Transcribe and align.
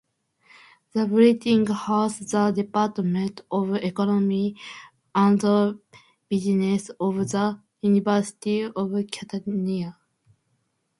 The 0.93 1.05
building 1.05 1.67
houses 1.67 2.31
the 2.31 2.49
Department 2.49 3.41
of 3.51 3.75
Economy 3.75 4.55
and 5.13 5.39
Business 6.27 6.89
of 6.99 7.29
the 7.29 7.57
University 7.83 8.63
of 8.63 8.91
Catania. 9.11 9.99